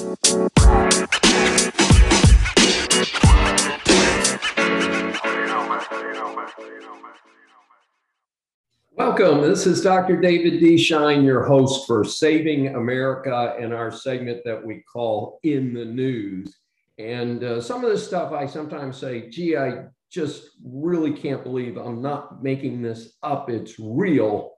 [0.00, 0.20] Welcome.
[9.42, 10.20] This is Dr.
[10.20, 10.78] David D.
[10.78, 16.56] Schein, your host for Saving America in our segment that we call In the News.
[17.00, 21.76] And uh, some of this stuff I sometimes say, gee, I just really can't believe
[21.76, 23.50] I'm not making this up.
[23.50, 24.52] It's real.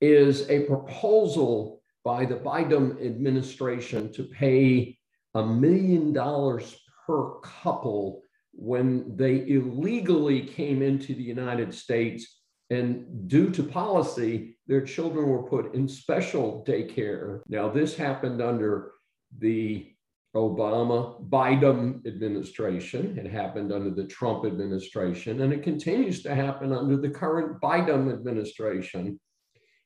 [0.00, 1.76] Is a proposal
[2.06, 4.96] by the Biden administration to pay
[5.34, 12.42] a million dollars per couple when they illegally came into the United States.
[12.70, 17.40] And due to policy, their children were put in special daycare.
[17.48, 18.92] Now, this happened under
[19.36, 19.92] the
[20.36, 23.18] Obama Biden administration.
[23.18, 28.12] It happened under the Trump administration, and it continues to happen under the current Biden
[28.12, 29.18] administration.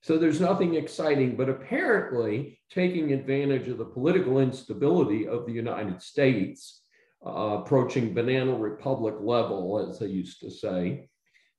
[0.03, 6.01] So there's nothing exciting, but apparently taking advantage of the political instability of the United
[6.01, 6.83] States,
[7.25, 11.09] uh, approaching banana republic level, as they used to say,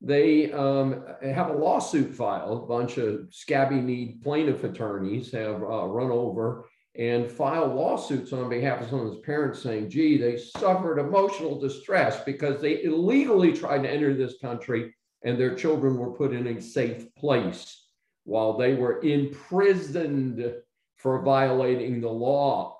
[0.00, 2.64] they um, have a lawsuit filed.
[2.64, 6.64] A bunch of scabby kneed plaintiff attorneys have uh, run over
[6.98, 11.60] and filed lawsuits on behalf of some of his parents saying, gee, they suffered emotional
[11.60, 14.92] distress because they illegally tried to enter this country
[15.24, 17.81] and their children were put in a safe place
[18.24, 20.54] while they were imprisoned
[20.96, 22.78] for violating the law.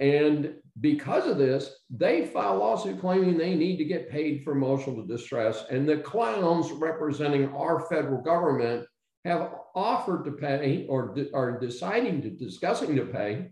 [0.00, 4.52] And because of this, they file a lawsuit claiming they need to get paid for
[4.52, 5.64] emotional distress.
[5.70, 8.86] And the clowns representing our federal government
[9.24, 13.50] have offered to pay or are deciding to discussing to pay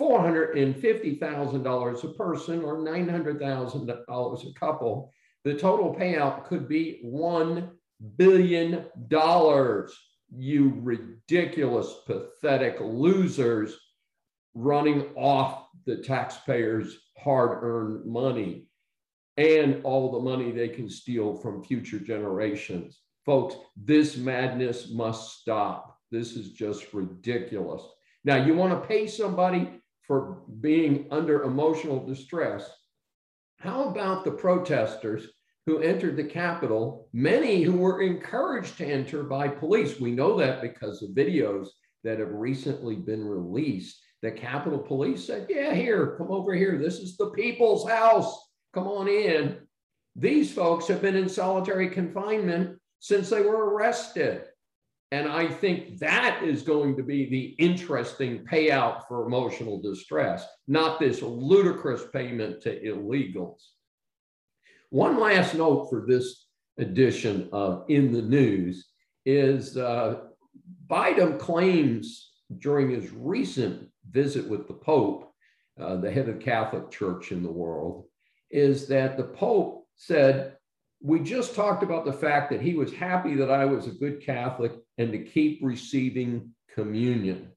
[0.00, 5.12] $450,000 a person or $900,000 a couple.
[5.44, 7.68] The total payout could be $1
[8.16, 8.86] billion.
[10.34, 13.76] You ridiculous, pathetic losers
[14.54, 18.66] running off the taxpayers' hard earned money
[19.36, 23.00] and all the money they can steal from future generations.
[23.24, 25.98] Folks, this madness must stop.
[26.10, 27.82] This is just ridiculous.
[28.24, 32.70] Now, you want to pay somebody for being under emotional distress.
[33.58, 35.28] How about the protesters
[35.66, 40.00] who entered the Capitol, many who were encouraged to enter by police?
[40.00, 41.68] We know that because of videos
[42.04, 44.00] that have recently been released.
[44.22, 46.78] The Capitol Police said, Yeah, here, come over here.
[46.78, 48.36] This is the people's house.
[48.74, 49.58] Come on in.
[50.16, 54.44] These folks have been in solitary confinement since they were arrested.
[55.10, 60.98] And I think that is going to be the interesting payout for emotional distress, not
[60.98, 63.60] this ludicrous payment to illegals.
[64.92, 68.90] One last note for this edition of In the News
[69.24, 70.16] is uh,
[70.86, 75.32] Biden claims during his recent visit with the Pope,
[75.80, 78.04] uh, the head of Catholic Church in the world,
[78.50, 80.58] is that the Pope said
[81.00, 84.20] we just talked about the fact that he was happy that I was a good
[84.20, 87.50] Catholic and to keep receiving communion.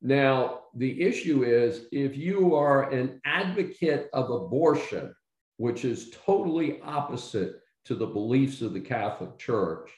[0.00, 5.12] Now, the issue is if you are an advocate of abortion,
[5.56, 9.90] which is totally opposite to the beliefs of the Catholic Church,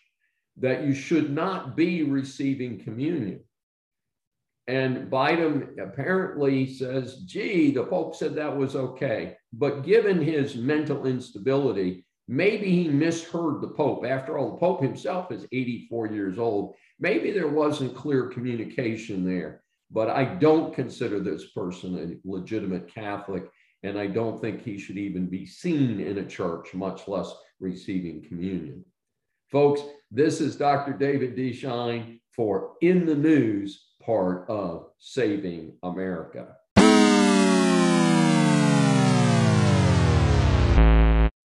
[0.56, 3.40] that you should not be receiving communion.
[4.66, 9.36] And Biden apparently says, gee, the Pope said that was okay.
[9.54, 14.04] But given his mental instability, maybe he misheard the Pope.
[14.04, 16.74] After all, the Pope himself is 84 years old.
[17.00, 19.62] Maybe there wasn't clear communication there.
[19.90, 23.48] But I don't consider this person a legitimate Catholic.
[23.82, 28.22] And I don't think he should even be seen in a church, much less receiving
[28.22, 28.84] communion.
[29.50, 30.92] Folks, this is Dr.
[30.92, 31.52] David D.
[31.52, 36.56] Schein for In the News part of saving America.